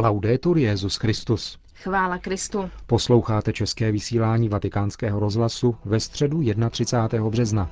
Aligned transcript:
Laudetur 0.00 0.58
Jezus 0.58 0.96
Christus. 0.96 1.58
Chvála 1.74 2.18
Kristu. 2.18 2.70
Posloucháte 2.86 3.52
české 3.52 3.92
vysílání 3.92 4.48
Vatikánského 4.48 5.20
rozhlasu 5.20 5.76
ve 5.84 6.00
středu 6.00 6.42
31. 6.70 7.30
března. 7.30 7.70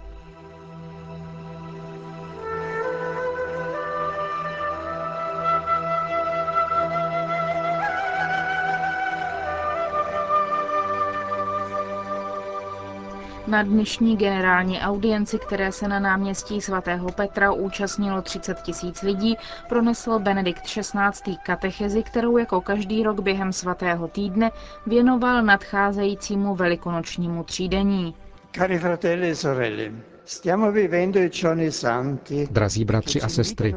Na 13.56 13.62
dnešní 13.62 14.16
generální 14.16 14.78
audienci, 14.80 15.38
které 15.38 15.72
se 15.72 15.88
na 15.88 16.00
náměstí 16.00 16.60
svatého 16.60 17.12
Petra 17.12 17.52
účastnilo 17.52 18.22
30 18.22 18.62
tisíc 18.62 19.02
lidí, 19.02 19.36
pronesl 19.68 20.18
Benedikt 20.18 20.62
XVI. 20.62 21.36
katechezi, 21.46 22.02
kterou 22.02 22.38
jako 22.38 22.60
každý 22.60 23.02
rok 23.02 23.20
během 23.20 23.52
svatého 23.52 24.08
týdne 24.08 24.50
věnoval 24.86 25.42
nadcházejícímu 25.42 26.54
velikonočnímu 26.54 27.44
třídení. 27.44 28.14
Cari 28.52 28.78
fratelli 28.78 29.30
e 29.30 29.34
sorelle, 29.34 29.92
Stiamo 30.24 30.72
vivendo 30.72 31.20
i 31.20 31.28
giorni 31.28 31.72
santi. 31.72 32.48
Drazí 32.50 32.84
bratři 32.84 33.20
a 33.20 33.28
sestry, 33.28 33.74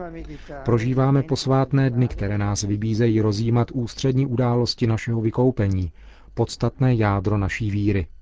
prožíváme 0.66 1.24
posvátné 1.24 1.90
dny, 1.90 2.08
které 2.08 2.38
nás 2.38 2.64
vybízejí 2.64 3.22
rozjímat 3.22 3.72
ústřední 3.72 4.26
události 4.26 4.88
našeho 4.88 5.22
vykoupení, 5.22 5.92
podstatné 6.34 6.96
jádro 6.96 7.38
naší 7.38 7.72
víry– 7.72 8.08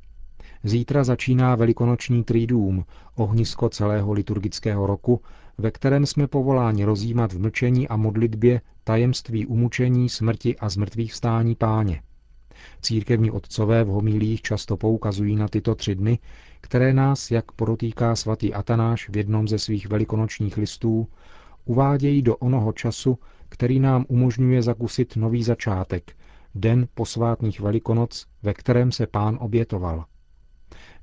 Zítra 0.68 1.04
začíná 1.04 1.56
velikonoční 1.56 2.24
trídům, 2.24 2.86
ohnisko 3.16 3.70
celého 3.70 4.14
liturgického 4.14 4.88
roku, 4.88 5.22
ve 5.58 5.72
kterém 5.72 6.06
jsme 6.06 6.28
povoláni 6.28 6.86
rozjímat 6.86 7.34
v 7.34 7.40
mlčení 7.40 7.88
a 7.88 7.98
modlitbě 7.98 8.62
tajemství 8.84 9.46
umučení, 9.46 10.10
smrti 10.10 10.58
a 10.58 10.70
zmrtvých 10.70 11.14
vstání 11.14 11.56
páně. 11.56 12.02
Církevní 12.82 13.32
otcové 13.32 13.84
v 13.84 13.88
homilích 13.88 14.42
často 14.42 14.78
poukazují 14.78 15.36
na 15.36 15.48
tyto 15.48 15.76
tři 15.76 15.96
dny, 15.96 16.20
které 16.62 16.94
nás, 16.94 17.32
jak 17.32 17.52
porotýká 17.52 18.16
svatý 18.16 18.54
Atanáš 18.54 19.10
v 19.10 19.18
jednom 19.18 19.48
ze 19.48 19.60
svých 19.60 19.90
velikonočních 19.90 20.58
listů, 20.58 21.08
uvádějí 21.66 22.22
do 22.22 22.38
onoho 22.38 22.74
času, 22.74 23.20
který 23.50 23.80
nám 23.80 24.06
umožňuje 24.08 24.62
zakusit 24.62 25.16
nový 25.16 25.44
začátek, 25.44 26.18
den 26.56 26.88
posvátných 26.94 27.60
velikonoc, 27.60 28.26
ve 28.44 28.54
kterém 28.54 28.92
se 28.92 29.08
pán 29.08 29.38
obětoval– 29.42 30.06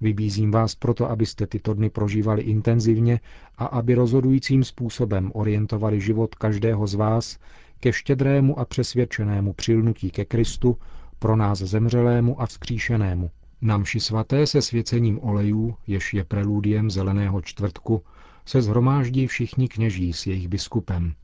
Vybízím 0.04 0.50
vás 0.50 0.74
proto, 0.74 1.10
abyste 1.10 1.46
tyto 1.46 1.74
dny 1.74 1.90
prožívali 1.90 2.42
intenzivně 2.42 3.20
a 3.58 3.64
aby 3.66 3.94
rozhodujícím 3.94 4.64
způsobem 4.64 5.30
orientovali 5.34 6.00
život 6.00 6.34
každého 6.34 6.86
z 6.86 6.94
vás 6.94 7.38
ke 7.80 7.92
štědrému 7.92 8.58
a 8.58 8.64
přesvědčenému 8.64 9.52
přilnutí 9.52 10.10
ke 10.10 10.24
Kristu, 10.24 10.76
pro 11.18 11.36
nás 11.36 11.58
zemřelému 11.58 12.40
a 12.40 12.46
vzkříšenému. 12.46 13.30
Na 13.60 13.76
mši 13.76 14.00
svaté 14.00 14.46
se 14.46 14.62
svěcením 14.62 15.18
olejů, 15.22 15.74
jež 15.86 16.14
je 16.14 16.24
preludiem 16.24 16.90
zeleného 16.90 17.42
čtvrtku, 17.42 18.02
se 18.44 18.62
zhromáždí 18.62 19.26
všichni 19.26 19.68
kněží 19.68 20.12
s 20.12 20.26
jejich 20.26 20.48
biskupem. 20.48 21.14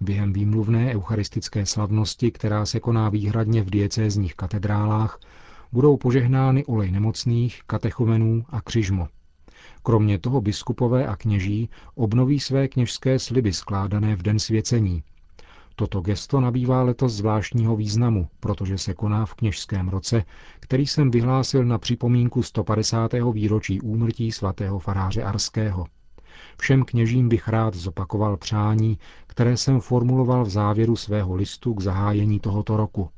Během 0.00 0.32
výmluvné 0.32 0.94
eucharistické 0.94 1.66
slavnosti, 1.66 2.30
která 2.30 2.66
se 2.66 2.80
koná 2.80 3.08
výhradně 3.08 3.62
v 3.62 3.70
diecézních 3.70 4.34
katedrálách, 4.34 5.20
budou 5.72 5.96
požehnány 5.96 6.64
olej 6.64 6.90
nemocných, 6.90 7.60
katechumenů 7.66 8.44
a 8.48 8.60
křižmo. 8.60 9.08
Kromě 9.82 10.18
toho 10.18 10.40
biskupové 10.40 11.06
a 11.06 11.16
kněží 11.16 11.70
obnoví 11.94 12.40
své 12.40 12.68
kněžské 12.68 13.18
sliby 13.18 13.52
skládané 13.52 14.16
v 14.16 14.22
den 14.22 14.38
svěcení. 14.38 15.02
Toto 15.78 16.00
gesto 16.00 16.40
nabývá 16.40 16.82
letos 16.82 17.12
zvláštního 17.12 17.76
významu, 17.76 18.28
protože 18.40 18.78
se 18.78 18.94
koná 18.94 19.26
v 19.26 19.34
kněžském 19.34 19.88
roce, 19.88 20.24
který 20.60 20.86
jsem 20.86 21.10
vyhlásil 21.10 21.64
na 21.64 21.78
připomínku 21.78 22.42
150. 22.42 23.12
výročí 23.32 23.80
úmrtí 23.80 24.32
svatého 24.32 24.78
faráře 24.78 25.22
Arského. 25.22 25.86
Všem 26.58 26.84
kněžím 26.84 27.28
bych 27.28 27.48
rád 27.48 27.74
zopakoval 27.74 28.36
přání, 28.36 28.98
které 29.26 29.56
jsem 29.56 29.80
formuloval 29.80 30.44
v 30.44 30.50
závěru 30.50 30.96
svého 30.96 31.34
listu 31.34 31.74
k 31.74 31.82
zahájení 31.82 32.40
tohoto 32.40 32.76
roku. 32.76 33.10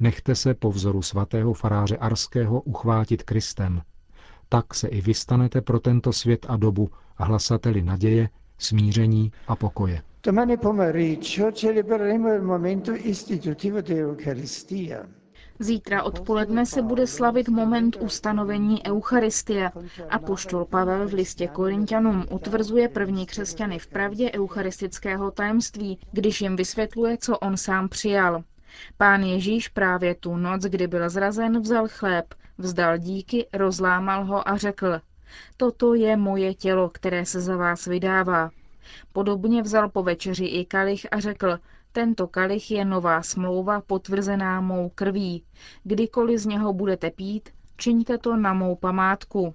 Nechte 0.00 0.34
se 0.34 0.54
po 0.54 0.70
vzoru 0.70 1.02
svatého 1.02 1.52
faráře 1.54 1.96
Arského 1.96 2.60
uchvátit 2.60 3.22
Kristem. 3.22 3.82
Tak 4.48 4.74
se 4.74 4.88
i 4.88 5.00
vystanete 5.00 5.60
pro 5.60 5.80
tento 5.80 6.12
svět 6.12 6.46
a 6.48 6.56
dobu, 6.56 6.90
hlasateli 7.16 7.82
naděje, 7.82 8.28
smíření 8.58 9.32
a 9.48 9.56
pokoje. 9.56 10.02
Domani 10.22 10.56
pomeriggio 10.56 11.52
celebreremo 11.52 12.28
il 12.28 12.42
momento 12.42 12.92
istitutivo 12.96 13.80
dell'Eucaristia. 13.80 15.06
Zítra 15.60 16.02
odpoledne 16.02 16.66
se 16.66 16.82
bude 16.82 17.06
slavit 17.06 17.48
moment 17.48 17.96
ustanovení 18.00 18.86
Eucharistie. 18.86 19.70
A 20.10 20.18
poštol 20.18 20.64
Pavel 20.64 21.08
v 21.08 21.12
listě 21.12 21.46
Korintianům 21.46 22.24
utvrzuje 22.30 22.88
první 22.88 23.26
křesťany 23.26 23.78
v 23.78 23.86
pravdě 23.86 24.30
eucharistického 24.32 25.30
tajemství, 25.30 25.98
když 26.12 26.40
jim 26.40 26.56
vysvětluje, 26.56 27.16
co 27.20 27.38
on 27.38 27.56
sám 27.56 27.88
přijal. 27.88 28.42
Pán 28.96 29.22
Ježíš 29.22 29.68
právě 29.68 30.14
tu 30.14 30.36
noc, 30.36 30.62
kdy 30.62 30.86
byl 30.86 31.10
zrazen, 31.10 31.60
vzal 31.60 31.88
chléb, 31.88 32.34
vzdal 32.58 32.98
díky, 32.98 33.46
rozlámal 33.52 34.24
ho 34.24 34.48
a 34.48 34.56
řekl, 34.56 35.00
toto 35.56 35.94
je 35.94 36.16
moje 36.16 36.54
tělo, 36.54 36.88
které 36.88 37.26
se 37.26 37.40
za 37.40 37.56
vás 37.56 37.86
vydává. 37.86 38.50
Podobně 39.12 39.62
vzal 39.62 39.88
po 39.88 40.02
večeři 40.02 40.44
i 40.44 40.64
kalich 40.64 41.06
a 41.10 41.20
řekl, 41.20 41.58
tento 41.92 42.26
kalich 42.26 42.70
je 42.70 42.84
nová 42.84 43.22
smlouva 43.22 43.80
potvrzená 43.80 44.60
mou 44.60 44.88
krví. 44.88 45.44
Kdykoliv 45.84 46.38
z 46.40 46.46
něho 46.46 46.72
budete 46.72 47.10
pít, 47.10 47.48
čiňte 47.76 48.18
to 48.18 48.36
na 48.36 48.52
mou 48.54 48.76
památku. 48.76 49.54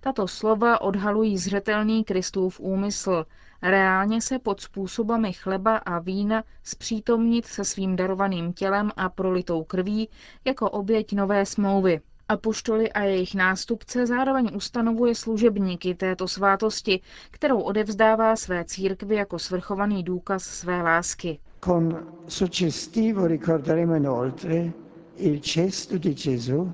Tato 0.00 0.28
slova 0.28 0.80
odhalují 0.80 1.38
zřetelný 1.38 2.04
Kristův 2.04 2.60
úmysl, 2.60 3.24
reálně 3.64 4.20
se 4.20 4.38
pod 4.38 4.60
způsobami 4.60 5.32
chleba 5.32 5.76
a 5.76 5.98
vína 5.98 6.44
zpřítomnit 6.62 7.46
se 7.46 7.64
svým 7.64 7.96
darovaným 7.96 8.52
tělem 8.52 8.90
a 8.96 9.08
prolitou 9.08 9.64
krví 9.64 10.08
jako 10.44 10.70
oběť 10.70 11.12
nové 11.12 11.46
smlouvy. 11.46 12.00
Apoštoly 12.28 12.92
a 12.92 13.02
jejich 13.02 13.34
nástupce 13.34 14.06
zároveň 14.06 14.50
ustanovuje 14.54 15.14
služebníky 15.14 15.94
této 15.94 16.28
svátosti, 16.28 17.00
kterou 17.30 17.60
odevzdává 17.60 18.36
své 18.36 18.64
církvi 18.64 19.16
jako 19.16 19.38
svrchovaný 19.38 20.02
důkaz 20.02 20.42
své 20.42 20.82
lásky. 20.82 21.38
Con 21.64 22.06
successivo 22.28 23.26
ricorderemo 23.26 23.94
inoltre 23.94 24.72
il 25.16 25.40
cesto 25.40 25.98
di 25.98 26.14
Gesù 26.14 26.72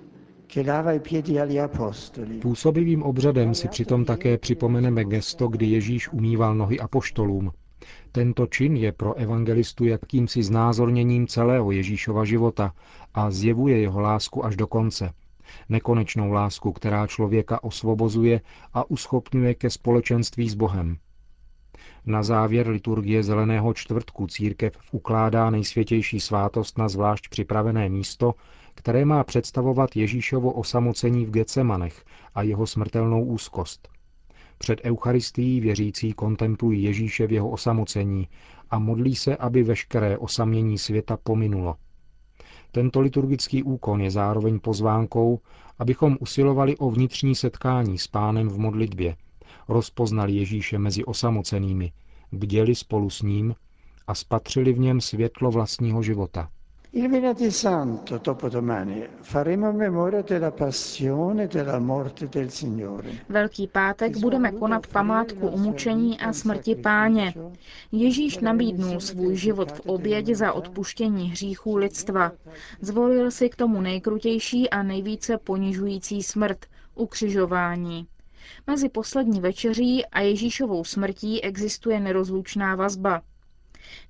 Působivým 2.43 3.03
obřadem 3.03 3.55
si 3.55 3.69
přitom 3.69 4.05
také 4.05 4.39
připomeneme 4.39 5.05
gesto, 5.05 5.49
kdy 5.49 5.67
Ježíš 5.67 6.13
umýval 6.13 6.55
nohy 6.55 6.81
apoštolům. 6.81 7.53
Tento 8.13 8.47
čin 8.47 8.77
je 8.77 8.93
pro 8.93 9.15
evangelistu 9.15 9.85
jakýmsi 9.85 10.43
znázorněním 10.43 11.27
celého 11.27 11.71
Ježíšova 11.71 12.25
života 12.25 12.73
a 13.15 13.31
zjevuje 13.31 13.79
jeho 13.79 14.01
lásku 14.01 14.45
až 14.45 14.57
do 14.57 14.67
konce. 14.67 15.13
Nekonečnou 15.69 16.33
lásku, 16.33 16.73
která 16.73 17.07
člověka 17.07 17.65
osvobozuje 17.65 18.41
a 18.75 18.91
uschopňuje 18.91 19.55
ke 19.55 19.71
společenství 19.71 20.49
s 20.49 20.55
Bohem. 20.55 20.97
Na 22.07 22.23
závěr 22.23 22.69
liturgie 22.69 23.23
Zeleného 23.23 23.75
čtvrtku 23.75 24.27
církev 24.27 24.73
ukládá 24.93 25.51
nejsvětější 25.51 26.21
svátost 26.21 26.79
na 26.79 26.89
zvlášť 26.89 27.29
připravené 27.29 27.89
místo, 27.89 28.35
které 28.81 29.05
má 29.05 29.25
představovat 29.25 29.97
Ježíšovo 29.97 30.53
osamocení 30.53 31.27
v 31.27 31.31
Getsemanech 31.31 32.05
a 32.35 32.43
jeho 32.43 32.67
smrtelnou 32.67 33.25
úzkost. 33.25 33.89
Před 34.59 34.81
Eucharistií 34.85 35.61
věřící 35.61 36.13
kontemplují 36.13 36.83
Ježíše 36.83 37.27
v 37.27 37.33
jeho 37.33 37.51
osamocení 37.51 38.29
a 38.71 38.79
modlí 38.79 39.17
se, 39.17 39.37
aby 39.37 39.63
veškeré 39.63 40.19
osamění 40.19 40.79
světa 40.79 41.17
pominulo. 41.17 41.75
Tento 42.73 43.01
liturgický 43.01 43.63
úkon 43.63 44.01
je 44.01 44.11
zároveň 44.11 44.61
pozvánkou, 44.61 45.41
abychom 45.79 46.17
usilovali 46.21 46.77
o 46.77 46.91
vnitřní 46.91 47.35
setkání 47.35 47.99
s 47.99 48.07
pánem 48.07 48.49
v 48.49 48.59
modlitbě, 48.59 49.17
rozpoznali 49.69 50.33
Ježíše 50.33 50.79
mezi 50.79 51.05
osamocenými, 51.05 51.93
bděli 52.33 52.75
spolu 52.75 53.11
s 53.11 53.23
ním 53.23 53.55
a 54.07 54.15
spatřili 54.15 54.73
v 54.73 54.79
něm 54.79 55.01
světlo 55.01 55.51
vlastního 55.51 56.03
života. 56.03 56.51
Il 56.93 57.09
venerdì 57.09 57.53
santo, 57.53 58.19
dopodomani, 58.19 59.07
faremo 59.21 59.71
memoria 59.71 60.23
della 60.23 60.51
passione 60.51 61.45
e 61.45 61.47
della 61.47 61.79
morte 61.79 62.27
del 62.29 62.51
Signore. 62.51 63.25
Velký 63.29 63.69
pátek 63.69 64.17
budeme 64.19 64.53
konat 64.53 64.87
památku 64.87 65.47
umučení 65.49 66.19
a 66.19 66.33
smrti 66.33 66.75
páně. 66.75 67.35
Ježíš 67.93 68.39
nabídnul 68.39 69.01
svůj 69.01 69.37
život 69.37 69.73
v 69.73 69.81
obědě 69.81 70.37
za 70.37 70.53
odpuštění 70.53 71.31
hříchů 71.31 71.77
lidstva. 71.77 72.33
Zvolil 72.81 73.31
si 73.31 73.49
k 73.49 73.57
tomu 73.57 73.81
nejkrutější 73.81 74.71
a 74.71 74.83
nejvíce 74.83 75.39
ponižující 75.39 76.23
smrt, 76.23 76.67
ukřižování. 76.95 78.07
Mezi 78.67 78.89
poslední 78.89 79.41
večeří 79.41 80.07
a 80.07 80.21
Ježíšovou 80.21 80.85
smrtí 80.85 81.45
existuje 81.45 82.01
nerozlučná 82.01 82.75
vazba. 82.75 83.23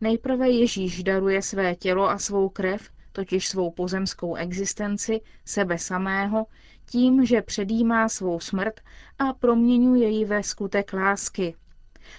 Nejprve 0.01 0.51
Ježíš 0.51 1.03
daruje 1.03 1.43
své 1.43 1.75
tělo 1.75 2.11
a 2.11 2.19
svou 2.19 2.49
krev, 2.49 2.91
totiž 3.13 3.49
svou 3.49 3.71
pozemskou 3.71 4.35
existenci, 4.35 5.21
sebe 5.45 5.79
samého, 5.79 6.47
tím, 6.87 7.27
že 7.27 7.43
předjímá 7.43 8.09
svou 8.09 8.41
smrt 8.41 8.81
a 9.19 9.33
proměňuje 9.33 10.09
ji 10.09 10.25
ve 10.25 10.43
skutek 10.43 10.93
lásky. 10.93 11.55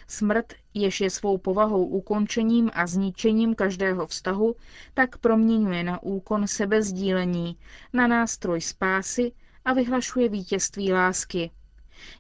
Smrt, 0.07 0.53
jež 0.73 1.01
je 1.01 1.09
svou 1.09 1.37
povahou 1.37 1.85
ukončením 1.85 2.71
a 2.73 2.87
zničením 2.87 3.55
každého 3.55 4.07
vztahu, 4.07 4.55
tak 4.93 5.17
proměňuje 5.17 5.83
na 5.83 6.03
úkon 6.03 6.47
sebezdílení, 6.47 7.57
na 7.93 8.07
nástroj 8.07 8.61
spásy 8.61 9.31
a 9.65 9.73
vyhlašuje 9.73 10.29
vítězství 10.29 10.93
lásky. 10.93 11.51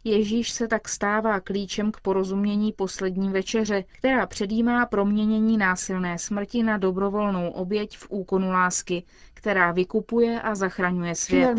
Ježíš 0.03 0.51
se 0.51 0.67
tak 0.67 0.89
stává 0.89 1.39
klíčem 1.39 1.91
k 1.91 1.99
porozumění 2.01 2.71
poslední 2.71 3.29
večeře, 3.29 3.83
která 3.97 4.25
předjímá 4.27 4.85
proměnění 4.85 5.57
násilné 5.57 6.19
smrti 6.19 6.63
na 6.63 6.77
dobrovolnou 6.77 7.49
oběť 7.49 7.97
v 7.97 8.07
úkonu 8.09 8.51
lásky, 8.51 9.03
která 9.33 9.71
vykupuje 9.71 10.41
a 10.41 10.55
zachraňuje 10.55 11.15
svět. 11.15 11.57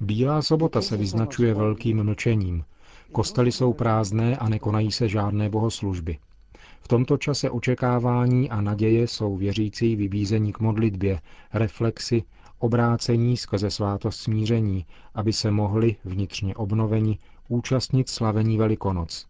Bílá 0.00 0.42
sobota 0.42 0.82
se 0.82 0.96
vyznačuje 0.96 1.54
velkým 1.54 2.04
mlčením. 2.04 2.64
Kostely 3.12 3.52
jsou 3.52 3.72
prázdné 3.72 4.36
a 4.36 4.48
nekonají 4.48 4.92
se 4.92 5.08
žádné 5.08 5.48
bohoslužby. 5.48 6.18
V 6.88 6.96
tomto 6.96 7.16
čase 7.16 7.50
očekávání 7.50 8.50
a 8.50 8.60
naděje 8.60 9.08
jsou 9.08 9.36
věřící 9.36 9.96
vybízení 9.96 10.52
k 10.52 10.60
modlitbě, 10.60 11.20
reflexi, 11.52 12.22
obrácení 12.58 13.36
skrze 13.36 13.70
svátost 13.70 14.20
smíření, 14.20 14.86
aby 15.14 15.32
se 15.32 15.50
mohli, 15.50 15.96
vnitřně 16.04 16.54
obnoveni, 16.54 17.18
účastnit 17.48 18.08
slavení 18.08 18.58
Velikonoc. 18.58 19.26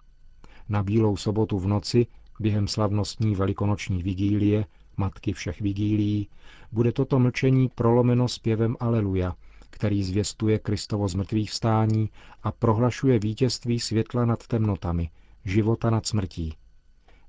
Na 0.69 0.83
Bílou 0.83 1.17
sobotu 1.17 1.59
v 1.59 1.67
noci, 1.67 2.07
během 2.41 2.69
slavnostní 2.69 3.35
velikonoční 3.35 4.03
vigílie, 4.03 4.65
matky 4.97 5.33
všech 5.33 5.61
vigílií, 5.61 6.29
bude 6.73 6.93
toto 6.93 7.19
mlčení 7.19 7.69
prolomeno 7.69 8.29
zpěvem 8.29 8.77
Aleluja, 8.81 9.35
který 9.71 10.05
zvěstuje 10.05 10.59
Kristovo 10.59 11.09
zmrtvých 11.09 11.51
vstání 11.51 12.11
a 12.43 12.53
prohlašuje 12.53 13.19
vítězství 13.19 13.81
světla 13.81 14.25
nad 14.25 14.47
temnotami, 14.47 15.11
života 15.45 15.91
nad 15.91 16.07
smrtí. 16.07 16.55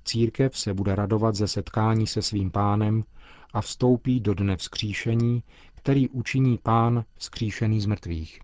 Církev 0.04 0.58
se 0.58 0.74
bude 0.74 0.94
radovat 0.94 1.34
ze 1.34 1.48
setkání 1.48 2.06
se 2.06 2.22
svým 2.22 2.50
pánem 2.50 3.04
a 3.52 3.60
vstoupí 3.60 4.20
do 4.20 4.34
dne 4.34 4.56
vzkříšení, 4.56 5.42
který 5.74 6.08
učiní 6.08 6.58
pán 6.62 7.04
vzkříšený 7.16 7.80
z 7.80 7.86
mrtvých. 7.86 8.40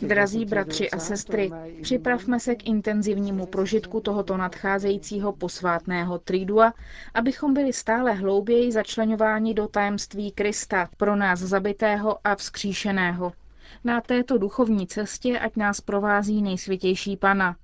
Drazí 0.00 0.44
bratři 0.44 0.90
a 0.90 0.98
sestry, 0.98 1.50
připravme 1.82 2.40
se 2.40 2.54
k 2.54 2.66
intenzivnímu 2.66 3.46
prožitku 3.46 4.00
tohoto 4.00 4.36
nadcházejícího 4.36 5.32
posvátného 5.32 6.18
tridua, 6.18 6.72
abychom 7.14 7.54
byli 7.54 7.72
stále 7.72 8.12
hlouběji 8.12 8.72
začlenováni 8.72 9.54
do 9.54 9.68
tajemství 9.68 10.32
Krista, 10.32 10.88
pro 10.96 11.16
nás 11.16 11.38
zabitého 11.40 12.18
a 12.24 12.34
vzkříšeného. 12.34 13.32
Na 13.86 14.00
této 14.00 14.38
duchovní 14.38 14.86
cestě 14.86 15.38
ať 15.38 15.56
nás 15.56 15.80
provází 15.80 16.42
nejsvětější 16.42 17.16
Pana, 17.16 17.56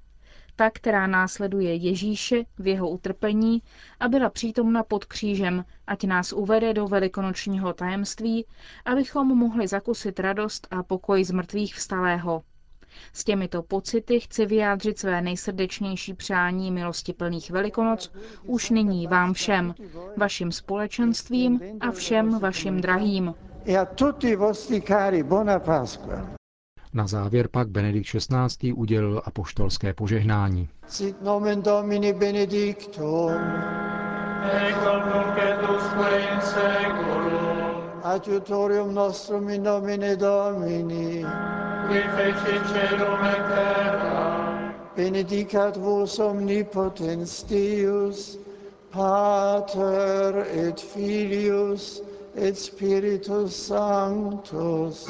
ta, 0.56 0.70
která 0.70 1.06
následuje 1.06 1.74
Ježíše 1.74 2.44
v 2.58 2.66
jeho 2.66 2.88
utrpení 2.90 3.62
a 4.00 4.08
byla 4.08 4.30
přítomna 4.30 4.82
pod 4.82 5.04
křížem, 5.04 5.64
ať 5.86 6.04
nás 6.04 6.32
uvede 6.32 6.74
do 6.74 6.86
velikonočního 6.88 7.72
tajemství, 7.72 8.46
abychom 8.84 9.38
mohli 9.38 9.68
zakusit 9.68 10.20
radost 10.20 10.66
a 10.70 10.82
pokoj 10.82 11.24
z 11.24 11.30
mrtvých 11.30 11.74
vstalého. 11.74 12.42
S 13.12 13.24
těmito 13.24 13.62
pocity 13.62 14.20
chci 14.20 14.46
vyjádřit 14.46 14.98
své 14.98 15.22
nejsrdečnější 15.22 16.14
přání 16.14 16.70
milosti 16.70 17.12
plných 17.12 17.50
Velikonoc 17.50 18.12
už 18.42 18.70
nyní 18.70 19.06
vám 19.06 19.32
všem, 19.34 19.74
vašim 20.16 20.52
společenstvím 20.52 21.60
a 21.80 21.90
všem 21.90 22.38
vašim 22.38 22.80
drahým. 22.80 23.34
E 23.64 23.76
a 23.76 23.84
tutti 23.84 24.34
vostri 24.34 24.80
cari 24.80 25.22
buona 25.22 25.58
Pasqua. 25.60 26.34
Na 26.92 27.06
závěr 27.06 27.48
pak 27.48 27.68
Benedikt 27.68 28.06
XVI. 28.06 28.72
udělil 28.72 29.22
apoštolské 29.24 29.94
požehnání. 29.94 30.68
Sit 30.86 31.22
nomen 31.22 31.62
Domini 31.62 32.12
benedictum. 32.12 33.32
Adiutorium 38.02 38.94
nostrum 38.94 39.48
in 39.48 39.62
nomine 39.62 40.16
Domini. 40.16 41.24
Qui 41.86 42.00
feci 42.00 42.60
celum 42.72 43.24
et 43.24 43.36
terra. 43.36 44.50
Benedicat 44.96 45.76
vos 45.76 46.18
omnipotens 46.18 47.42
Deus, 47.42 48.38
Pater 48.90 50.46
et 50.50 50.80
Filius 50.80 52.09
et 52.36 52.58
Spiritus 52.58 53.66
Sanctus. 53.66 55.08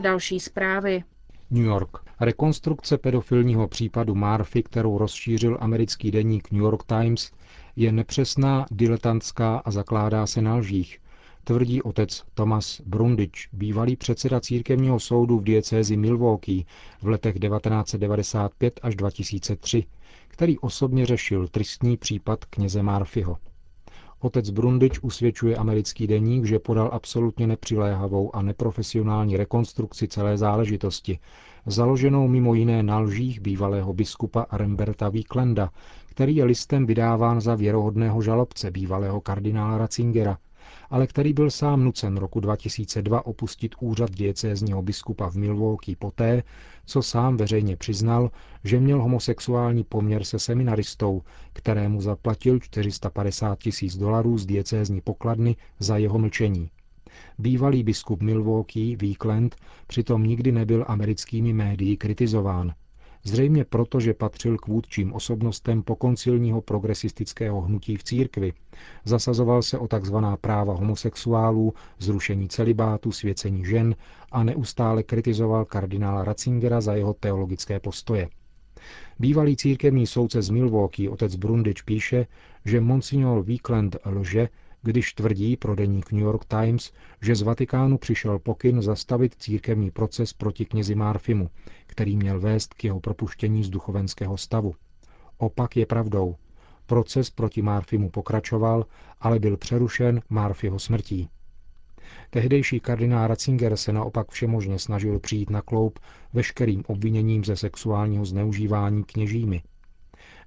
Další 0.00 0.40
zprávy. 0.40 1.04
New 1.50 1.64
York. 1.64 1.90
Rekonstrukce 2.20 2.98
pedofilního 2.98 3.68
případu 3.68 4.14
Marfy, 4.14 4.62
kterou 4.62 4.98
rozšířil 4.98 5.58
americký 5.60 6.10
deník 6.10 6.50
New 6.50 6.62
York 6.62 6.84
Times, 6.84 7.32
je 7.76 7.92
nepřesná, 7.92 8.66
diletantská 8.70 9.56
a 9.56 9.70
zakládá 9.70 10.26
se 10.26 10.42
na 10.42 10.56
lžích, 10.56 10.98
tvrdí 11.46 11.82
otec 11.82 12.22
Thomas 12.34 12.80
Brundič, 12.86 13.48
bývalý 13.52 13.96
předseda 13.96 14.40
církevního 14.40 15.00
soudu 15.00 15.38
v 15.38 15.44
diecézi 15.44 15.96
Milwaukee 15.96 16.64
v 17.02 17.08
letech 17.08 17.38
1995 17.38 18.80
až 18.82 18.96
2003, 18.96 19.84
který 20.28 20.58
osobně 20.58 21.06
řešil 21.06 21.48
tristní 21.48 21.96
případ 21.96 22.44
kněze 22.44 22.82
Marfiho. 22.82 23.36
Otec 24.20 24.50
Brundič 24.50 24.98
usvědčuje 25.02 25.56
americký 25.56 26.06
deník, 26.06 26.44
že 26.44 26.58
podal 26.58 26.90
absolutně 26.92 27.46
nepřiléhavou 27.46 28.36
a 28.36 28.42
neprofesionální 28.42 29.36
rekonstrukci 29.36 30.08
celé 30.08 30.38
záležitosti, 30.38 31.18
založenou 31.66 32.28
mimo 32.28 32.54
jiné 32.54 32.82
na 32.82 32.98
lžích 32.98 33.40
bývalého 33.40 33.92
biskupa 33.92 34.46
Remberta 34.52 35.08
Víklenda, 35.08 35.70
který 36.06 36.36
je 36.36 36.44
listem 36.44 36.86
vydáván 36.86 37.40
za 37.40 37.54
věrohodného 37.54 38.22
žalobce 38.22 38.70
bývalého 38.70 39.20
kardinála 39.20 39.78
Ratzingera, 39.78 40.38
ale 40.90 41.06
který 41.06 41.32
byl 41.32 41.50
sám 41.50 41.84
nucen 41.84 42.16
roku 42.16 42.40
2002 42.40 43.26
opustit 43.26 43.74
úřad 43.80 44.10
diecézního 44.10 44.82
biskupa 44.82 45.30
v 45.30 45.34
Milwaukee 45.34 45.96
poté, 45.96 46.42
co 46.86 47.02
sám 47.02 47.36
veřejně 47.36 47.76
přiznal, 47.76 48.30
že 48.64 48.80
měl 48.80 49.02
homosexuální 49.02 49.84
poměr 49.84 50.24
se 50.24 50.38
seminaristou, 50.38 51.22
kterému 51.52 52.00
zaplatil 52.00 52.60
450 52.60 53.58
tisíc 53.58 53.96
dolarů 53.96 54.38
z 54.38 54.46
diecézní 54.46 55.00
pokladny 55.00 55.56
za 55.78 55.96
jeho 55.96 56.18
mlčení. 56.18 56.70
Bývalý 57.38 57.82
biskup 57.82 58.22
Milwaukee, 58.22 58.96
Weekland, 58.96 59.56
přitom 59.86 60.24
nikdy 60.24 60.52
nebyl 60.52 60.84
americkými 60.88 61.52
médií 61.52 61.96
kritizován, 61.96 62.74
Zřejmě 63.26 63.64
proto, 63.64 64.00
že 64.00 64.14
patřil 64.14 64.58
k 64.58 64.66
vůdčím 64.66 65.12
osobnostem 65.12 65.82
pokoncilního 65.82 66.60
progresistického 66.60 67.60
hnutí 67.60 67.96
v 67.96 68.04
církvi. 68.04 68.52
Zasazoval 69.04 69.62
se 69.62 69.78
o 69.78 69.88
takzvaná 69.88 70.36
práva 70.36 70.74
homosexuálů, 70.74 71.74
zrušení 71.98 72.48
celibátu, 72.48 73.12
svěcení 73.12 73.64
žen 73.64 73.94
a 74.32 74.44
neustále 74.44 75.02
kritizoval 75.02 75.64
kardinála 75.64 76.24
Ratzingera 76.24 76.80
za 76.80 76.94
jeho 76.94 77.14
teologické 77.14 77.80
postoje. 77.80 78.28
Bývalý 79.18 79.56
církevní 79.56 80.06
soudce 80.06 80.42
z 80.42 80.50
Milwaukee, 80.50 81.08
otec 81.08 81.36
Brundič, 81.36 81.82
píše, 81.82 82.26
že 82.64 82.80
monsignor 82.80 83.42
Weekland 83.42 83.96
lže, 84.04 84.48
když 84.86 85.12
tvrdí 85.12 85.56
pro 85.56 85.74
deník 85.74 86.12
New 86.12 86.22
York 86.22 86.44
Times, 86.44 86.92
že 87.22 87.34
z 87.36 87.42
Vatikánu 87.42 87.98
přišel 87.98 88.38
pokyn 88.38 88.82
zastavit 88.82 89.34
církevní 89.38 89.90
proces 89.90 90.32
proti 90.32 90.64
knězi 90.64 90.94
Marfimu, 90.94 91.50
který 91.86 92.16
měl 92.16 92.40
vést 92.40 92.74
k 92.74 92.84
jeho 92.84 93.00
propuštění 93.00 93.64
z 93.64 93.70
duchovenského 93.70 94.36
stavu. 94.36 94.74
Opak 95.38 95.76
je 95.76 95.86
pravdou. 95.86 96.36
Proces 96.86 97.30
proti 97.30 97.62
Marfimu 97.62 98.10
pokračoval, 98.10 98.86
ale 99.20 99.38
byl 99.38 99.56
přerušen 99.56 100.20
Marfiho 100.28 100.78
smrtí. 100.78 101.28
Tehdejší 102.30 102.80
kardinál 102.80 103.26
Ratzinger 103.26 103.76
se 103.76 103.92
naopak 103.92 104.30
všemožně 104.30 104.78
snažil 104.78 105.18
přijít 105.18 105.50
na 105.50 105.62
kloup 105.62 105.98
veškerým 106.32 106.82
obviněním 106.86 107.44
ze 107.44 107.56
sexuálního 107.56 108.24
zneužívání 108.24 109.04
kněžími– 109.04 109.62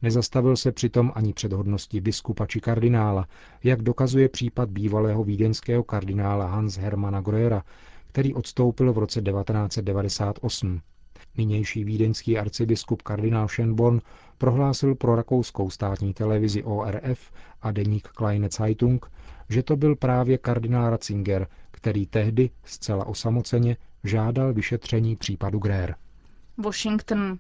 Nezastavil 0.02 0.58
se 0.58 0.72
přitom 0.72 1.12
ani 1.16 1.34
před 1.34 1.54
hodností 1.54 2.02
biskupa 2.02 2.46
či 2.46 2.62
kardinála, 2.62 3.28
jak 3.64 3.82
dokazuje 3.82 4.30
případ 4.30 4.70
bývalého 4.70 5.24
vídeňského 5.24 5.84
kardinála 5.84 6.48
Hans 6.48 6.78
Hermana 6.78 7.22
Gröera, 7.22 7.64
který 8.08 8.34
odstoupil 8.34 8.94
v 8.94 8.98
roce 8.98 9.22
1998. 9.22 10.82
Nynější 11.38 11.84
vídeňský 11.84 12.38
arcibiskup 12.38 13.02
kardinál 13.02 13.48
Schönborn 13.48 14.02
prohlásil 14.38 14.96
pro 14.96 15.16
rakouskou 15.16 15.70
státní 15.70 16.14
televizi 16.14 16.64
ORF 16.64 17.32
a 17.62 17.72
deník 17.72 18.08
Kleine 18.08 18.50
Zeitung, 18.52 19.12
že 19.50 19.64
to 19.64 19.76
byl 19.76 19.96
právě 19.96 20.38
kardinál 20.38 20.90
Ratzinger, 20.90 21.48
který 21.72 22.06
tehdy 22.06 22.50
zcela 22.64 23.06
osamoceně 23.06 23.78
žádal 24.04 24.54
vyšetření 24.54 25.16
případu 25.16 25.60
Grér. 25.60 25.96
Washington. 26.58 27.40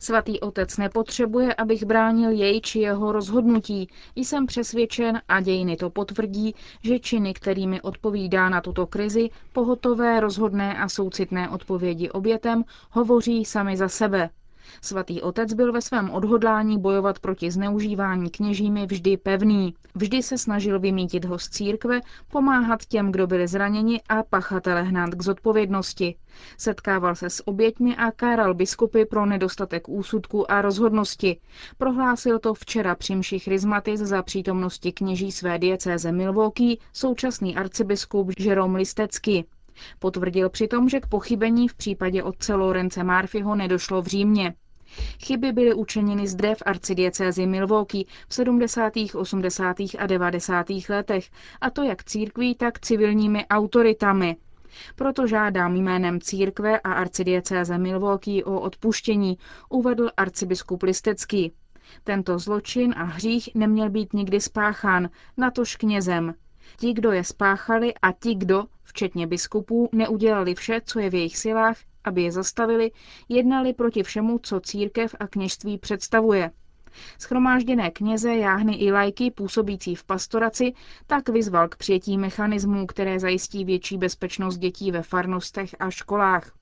Svatý 0.00 0.40
otec 0.40 0.76
nepotřebuje, 0.76 1.54
abych 1.54 1.84
bránil 1.84 2.30
jej 2.30 2.60
či 2.60 2.78
jeho 2.78 3.12
rozhodnutí. 3.12 3.88
Jsem 4.16 4.46
přesvědčen, 4.46 5.22
a 5.28 5.40
dějiny 5.40 5.76
to 5.76 5.90
potvrdí, 5.90 6.54
že 6.82 6.98
činy, 6.98 7.34
kterými 7.34 7.80
odpovídá 7.80 8.48
na 8.48 8.60
tuto 8.60 8.86
krizi, 8.86 9.28
pohotové, 9.52 10.20
rozhodné 10.20 10.78
a 10.78 10.88
soucitné 10.88 11.48
odpovědi 11.48 12.10
obětem, 12.10 12.64
hovoří 12.90 13.44
sami 13.44 13.76
za 13.76 13.88
sebe. 13.88 14.30
Svatý 14.82 15.22
otec 15.22 15.54
byl 15.54 15.72
ve 15.72 15.80
svém 15.82 16.10
odhodlání 16.10 16.78
bojovat 16.78 17.18
proti 17.18 17.50
zneužívání 17.50 18.30
kněžími 18.30 18.86
vždy 18.86 19.16
pevný. 19.16 19.74
Vždy 19.94 20.22
se 20.22 20.38
snažil 20.38 20.80
vymítit 20.80 21.24
ho 21.24 21.38
z 21.38 21.48
církve, 21.48 22.00
pomáhat 22.30 22.84
těm, 22.84 23.12
kdo 23.12 23.26
byli 23.26 23.48
zraněni 23.48 24.00
a 24.08 24.22
pachatele 24.22 24.82
hnát 24.82 25.14
k 25.14 25.22
zodpovědnosti. 25.22 26.14
Setkával 26.58 27.14
se 27.14 27.30
s 27.30 27.48
oběťmi 27.48 27.96
a 27.96 28.10
káral 28.10 28.54
biskupy 28.54 29.04
pro 29.04 29.26
nedostatek 29.26 29.88
úsudku 29.88 30.50
a 30.50 30.62
rozhodnosti. 30.62 31.40
Prohlásil 31.78 32.38
to 32.38 32.54
včera 32.54 32.94
při 32.94 33.16
mši 33.16 33.38
Chrismatis 33.38 34.00
za 34.00 34.22
přítomnosti 34.22 34.92
kněží 34.92 35.32
své 35.32 35.58
diecéze 35.58 36.12
Milwaukee 36.12 36.76
současný 36.92 37.56
arcibiskup 37.56 38.30
Jerome 38.38 38.78
Listecky. 38.78 39.44
Potvrdil 39.98 40.50
přitom, 40.50 40.88
že 40.88 41.00
k 41.00 41.06
pochybení 41.06 41.68
v 41.68 41.74
případě 41.74 42.22
otce 42.22 42.54
Lorence 42.54 43.04
Marfiho 43.04 43.54
nedošlo 43.54 44.02
v 44.02 44.06
Římě. 44.06 44.54
Chyby 45.24 45.52
byly 45.52 45.74
učiněny 45.74 46.28
zde 46.28 46.54
v 46.54 46.62
arcidiecézi 46.66 47.46
Milwaukee 47.46 48.04
v 48.28 48.34
70., 48.34 48.92
80. 49.14 49.76
a 49.98 50.06
90. 50.06 50.66
letech, 50.88 51.30
a 51.60 51.70
to 51.70 51.82
jak 51.82 52.04
církví, 52.04 52.54
tak 52.54 52.80
civilními 52.80 53.46
autoritami. 53.46 54.36
Proto 54.96 55.26
žádám 55.26 55.76
jménem 55.76 56.20
církve 56.20 56.80
a 56.80 56.92
arcidiecéze 56.92 57.78
Milwaukee 57.78 58.44
o 58.44 58.60
odpuštění, 58.60 59.38
uvedl 59.68 60.10
arcibiskup 60.16 60.82
Listecký. 60.82 61.52
Tento 62.04 62.38
zločin 62.38 62.94
a 62.96 63.04
hřích 63.04 63.48
neměl 63.54 63.90
být 63.90 64.12
nikdy 64.12 64.40
spáchán, 64.40 65.08
natož 65.36 65.76
knězem. 65.76 66.34
Ti, 66.78 66.92
kdo 66.92 67.12
je 67.12 67.24
spáchali 67.24 67.94
a 67.94 68.12
ti, 68.12 68.34
kdo, 68.34 68.64
včetně 68.82 69.26
biskupů, 69.26 69.88
neudělali 69.92 70.54
vše, 70.54 70.80
co 70.84 70.98
je 70.98 71.10
v 71.10 71.14
jejich 71.14 71.36
silách, 71.36 71.76
aby 72.04 72.22
je 72.22 72.32
zastavili, 72.32 72.90
jednali 73.28 73.72
proti 73.72 74.02
všemu, 74.02 74.38
co 74.42 74.60
církev 74.60 75.14
a 75.20 75.26
kněžství 75.26 75.78
představuje. 75.78 76.50
Schromážděné 77.18 77.90
kněze, 77.90 78.36
jáhny 78.36 78.74
i 78.74 78.92
lajky 78.92 79.30
působící 79.30 79.94
v 79.94 80.04
pastoraci 80.04 80.72
tak 81.06 81.28
vyzval 81.28 81.68
k 81.68 81.76
přijetí 81.76 82.18
mechanismů, 82.18 82.86
které 82.86 83.20
zajistí 83.20 83.64
větší 83.64 83.98
bezpečnost 83.98 84.58
dětí 84.58 84.92
ve 84.92 85.02
farnostech 85.02 85.76
a 85.78 85.90
školách. 85.90 86.52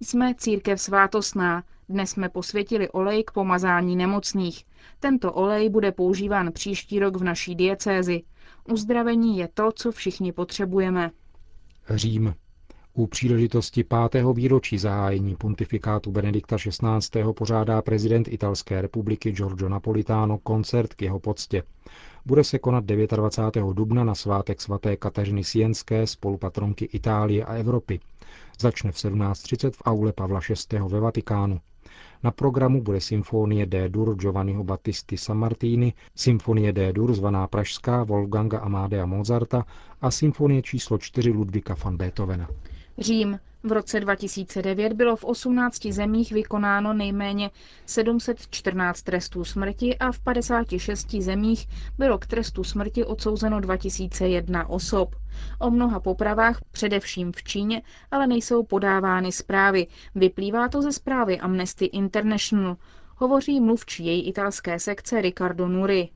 Jsme 0.00 0.34
církev 0.34 0.80
svátostná, 0.80 1.62
dnes 1.88 2.10
jsme 2.10 2.28
posvětili 2.28 2.90
olej 2.90 3.24
k 3.24 3.30
pomazání 3.30 3.96
nemocných. 3.96 4.64
Tento 5.00 5.32
olej 5.32 5.68
bude 5.68 5.92
používán 5.92 6.52
příští 6.52 6.98
rok 6.98 7.16
v 7.16 7.24
naší 7.24 7.54
diecézi. 7.54 8.22
Uzdravení 8.72 9.38
je 9.38 9.48
to, 9.54 9.72
co 9.74 9.92
všichni 9.92 10.32
potřebujeme. 10.32 11.10
Řím. 11.90 12.34
U 12.94 13.06
příležitosti 13.06 13.84
pátého 13.84 14.34
výročí 14.34 14.78
zahájení 14.78 15.36
pontifikátu 15.36 16.10
Benedikta 16.10 16.56
XVI. 16.56 17.22
pořádá 17.36 17.82
prezident 17.82 18.28
Italské 18.28 18.82
republiky 18.82 19.32
Giorgio 19.32 19.68
Napolitano 19.68 20.38
koncert 20.38 20.94
k 20.94 21.02
jeho 21.02 21.20
poctě. 21.20 21.62
Bude 22.26 22.44
se 22.44 22.58
konat 22.58 22.84
29. 22.84 23.74
dubna 23.74 24.04
na 24.04 24.14
svátek 24.14 24.60
svaté 24.60 24.96
Kateřiny 24.96 25.44
Sienské, 25.44 26.06
spolupatronky 26.06 26.84
Itálie 26.84 27.44
a 27.44 27.54
Evropy. 27.54 28.00
Začne 28.60 28.92
v 28.92 28.96
17.30 28.96 29.70
v 29.70 29.82
aule 29.84 30.12
Pavla 30.12 30.40
VI. 30.70 30.78
ve 30.88 31.00
Vatikánu. 31.00 31.60
Na 32.22 32.30
programu 32.30 32.82
bude 32.82 33.00
symfonie 33.00 33.66
D-dur 33.66 34.16
Giovanniho 34.16 34.64
Battisti 34.64 35.16
Sammartini, 35.16 35.92
symfonie 36.14 36.72
D-dur 36.72 37.14
zvaná 37.14 37.46
Pražská 37.46 38.02
Wolfganga 38.02 38.58
Amadea 38.58 39.06
Mozarta 39.06 39.64
a 40.00 40.10
symfonie 40.10 40.62
číslo 40.62 40.98
4 40.98 41.30
Ludvíka 41.30 41.74
van 41.84 41.96
Beethovena. 41.96 42.48
Řím. 42.98 43.38
V 43.66 43.72
roce 43.72 44.00
2009 44.00 44.92
bylo 44.92 45.16
v 45.16 45.24
18 45.24 45.86
zemích 45.86 46.32
vykonáno 46.32 46.92
nejméně 46.92 47.50
714 47.86 49.02
trestů 49.02 49.44
smrti 49.44 49.98
a 49.98 50.12
v 50.12 50.18
56 50.20 51.10
zemích 51.14 51.66
bylo 51.98 52.18
k 52.18 52.26
trestu 52.26 52.64
smrti 52.64 53.04
odsouzeno 53.04 53.60
2001 53.60 54.68
osob. 54.68 55.16
O 55.58 55.70
mnoha 55.70 56.00
popravách, 56.00 56.60
především 56.72 57.32
v 57.32 57.42
Číně, 57.42 57.82
ale 58.10 58.26
nejsou 58.26 58.62
podávány 58.62 59.32
zprávy. 59.32 59.86
Vyplývá 60.14 60.68
to 60.68 60.82
ze 60.82 60.92
zprávy 60.92 61.40
Amnesty 61.40 61.84
International. 61.84 62.76
Hovoří 63.16 63.60
mluvčí 63.60 64.06
její 64.06 64.28
italské 64.28 64.78
sekce 64.78 65.20
Riccardo 65.20 65.68
Nuri. 65.68 66.08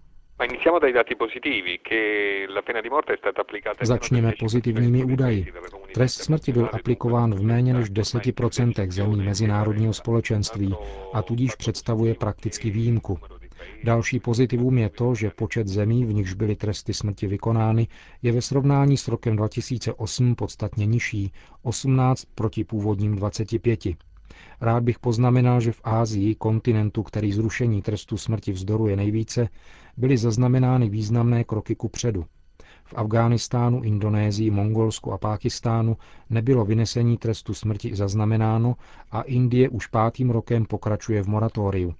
Začněme 3.83 4.33
pozitivními 4.39 5.05
údaji. 5.05 5.53
Trest 5.95 6.23
smrti 6.23 6.53
byl 6.53 6.69
aplikován 6.73 7.35
v 7.35 7.43
méně 7.43 7.75
než 7.75 7.91
10% 7.91 8.91
zemí 8.91 9.17
mezinárodního 9.17 9.93
společenství 9.93 10.75
a 11.13 11.23
tudíž 11.23 11.55
představuje 11.55 12.15
prakticky 12.15 12.71
výjimku. 12.71 13.19
Další 13.85 14.21
pozitivum 14.21 14.79
je 14.79 14.89
to, 14.89 15.15
že 15.15 15.31
počet 15.31 15.69
zemí, 15.69 16.05
v 16.05 16.13
nichž 16.13 16.33
byly 16.33 16.57
tresty 16.57 16.95
smrti 16.95 17.27
vykonány, 17.27 17.89
je 18.23 18.33
ve 18.33 18.43
srovnání 18.43 18.97
s 18.97 19.09
rokem 19.09 19.37
2008 19.37 20.35
podstatně 20.35 20.87
nižší, 20.87 21.33
18 21.63 22.25
proti 22.35 22.65
původním 22.65 23.17
25. 23.17 24.08
Rád 24.61 24.83
bych 24.83 24.99
poznamenal, 24.99 25.61
že 25.61 25.73
v 25.73 25.81
Ázii, 25.85 26.35
kontinentu, 26.35 27.03
který 27.03 27.33
zrušení 27.33 27.83
trestu 27.83 28.17
smrti 28.17 28.53
vzdoruje 28.53 28.97
nejvíce, 28.97 29.49
byly 29.97 30.17
zaznamenány 30.17 30.89
významné 30.89 31.45
kroky 31.45 31.75
ku 31.77 31.89
předu. 31.89 32.25
V 32.85 32.95
Afghánistánu, 32.97 33.83
Indonésii, 33.83 34.51
Mongolsku 34.51 35.13
a 35.13 35.19
Pákistánu 35.19 35.97
nebylo 36.31 36.65
vynesení 36.65 37.17
trestu 37.17 37.55
smrti 37.55 37.97
zaznamenáno 37.97 38.77
a 39.11 39.23
Indie 39.23 39.69
už 39.69 39.87
pátým 39.87 40.31
rokem 40.31 40.65
pokračuje 40.65 41.23
v 41.23 41.27
moratoriu. 41.29 41.95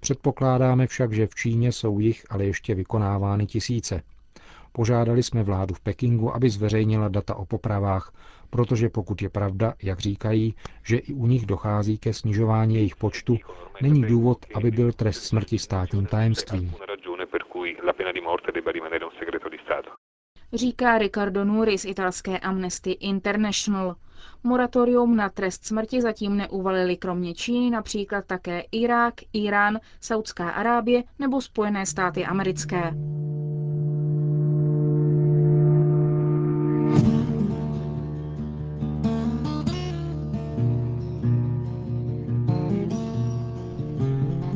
Předpokládáme 0.00 0.86
však, 0.86 1.12
že 1.12 1.26
v 1.26 1.34
Číně 1.34 1.72
jsou 1.72 1.98
jich 1.98 2.24
ale 2.30 2.44
ještě 2.44 2.74
vykonávány 2.74 3.46
tisíce. 3.46 4.02
Požádali 4.72 5.22
jsme 5.22 5.42
vládu 5.42 5.74
v 5.74 5.80
Pekingu, 5.80 6.34
aby 6.34 6.50
zveřejnila 6.50 7.08
data 7.08 7.34
o 7.34 7.46
popravách, 7.46 8.12
protože 8.50 8.88
pokud 8.88 9.22
je 9.22 9.28
pravda, 9.28 9.74
jak 9.82 9.98
říkají, 9.98 10.54
že 10.84 10.96
i 10.96 11.12
u 11.12 11.26
nich 11.26 11.46
dochází 11.46 11.98
ke 11.98 12.12
snižování 12.12 12.74
jejich 12.74 12.96
počtu, 12.96 13.36
není 13.82 14.02
důvod, 14.02 14.38
aby 14.54 14.70
byl 14.70 14.92
trest 14.92 15.24
smrti 15.24 15.58
státním 15.58 16.06
tajemstvím. 16.06 16.72
Říká 20.52 20.98
Riccardo 20.98 21.44
Nuri 21.44 21.78
z 21.78 21.84
italské 21.84 22.38
Amnesty 22.38 22.90
International. 22.90 23.96
Moratorium 24.42 25.16
na 25.16 25.28
trest 25.28 25.64
smrti 25.66 26.02
zatím 26.02 26.36
neuvalili 26.36 26.96
kromě 26.96 27.34
Číny 27.34 27.70
například 27.70 28.26
také 28.26 28.60
Irák, 28.72 29.14
Irán, 29.32 29.78
Saudská 30.00 30.50
Arábie 30.50 31.02
nebo 31.18 31.40
Spojené 31.40 31.86
státy 31.86 32.24
americké. 32.24 32.92